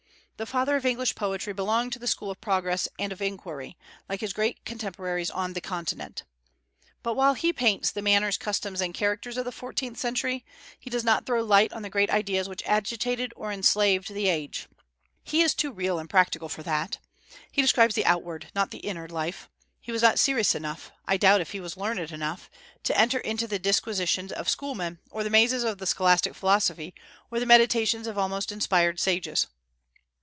The 0.37 0.47
father 0.47 0.75
of 0.75 0.87
English 0.87 1.13
poetry 1.13 1.53
belonged 1.53 1.93
to 1.93 1.99
the 1.99 2.07
school 2.07 2.31
of 2.31 2.41
progress 2.41 2.87
and 2.97 3.11
of 3.13 3.21
inquiry, 3.21 3.77
like 4.09 4.21
his 4.21 4.33
great 4.33 4.65
contemporaries 4.65 5.29
on 5.29 5.53
the 5.53 5.61
Continent. 5.61 6.23
But 7.03 7.13
while 7.13 7.35
he 7.35 7.53
paints 7.53 7.91
the 7.91 8.01
manners, 8.01 8.39
customs, 8.39 8.81
and 8.81 8.91
characters 8.91 9.37
of 9.37 9.45
the 9.45 9.51
fourteenth 9.51 9.99
century, 9.99 10.43
he 10.79 10.89
does 10.89 11.03
not 11.03 11.27
throw 11.27 11.43
light 11.43 11.71
on 11.73 11.83
the 11.83 11.91
great 11.91 12.09
ideas 12.09 12.49
which 12.49 12.63
agitated 12.65 13.33
or 13.35 13.51
enslaved 13.51 14.11
the 14.11 14.27
age. 14.29 14.67
He 15.23 15.43
is 15.43 15.53
too 15.53 15.71
real 15.71 15.99
and 15.99 16.09
practical 16.09 16.49
for 16.49 16.63
that. 16.63 16.97
He 17.51 17.61
describes 17.61 17.93
the 17.93 18.07
outward, 18.07 18.47
not 18.55 18.71
the 18.71 18.79
inner 18.79 19.07
life. 19.07 19.47
He 19.79 19.91
was 19.91 20.01
not 20.01 20.17
serious 20.17 20.55
enough 20.55 20.91
I 21.05 21.17
doubt 21.17 21.41
if 21.41 21.51
he 21.51 21.59
was 21.59 21.77
learned 21.77 22.11
enough 22.11 22.49
to 22.81 22.97
enter 22.97 23.19
into 23.19 23.45
the 23.45 23.59
disquisitions 23.59 24.31
of 24.31 24.49
schoolmen, 24.49 24.97
or 25.11 25.23
the 25.23 25.29
mazes 25.29 25.63
of 25.63 25.77
the 25.77 25.85
scholastic 25.85 26.33
philosophy, 26.33 26.95
or 27.29 27.39
the 27.39 27.45
meditations 27.45 28.07
of 28.07 28.17
almost 28.17 28.51
inspired 28.51 28.99
sages. 28.99 29.45